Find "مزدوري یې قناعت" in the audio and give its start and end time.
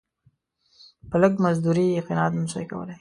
1.43-2.33